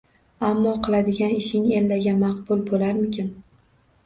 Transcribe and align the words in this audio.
Ammo 0.47 0.71
qiladigan 0.87 1.35
ishing 1.39 1.67
Ellaga 1.81 2.15
maqbul 2.25 2.65
bo`larmikin 2.73 3.31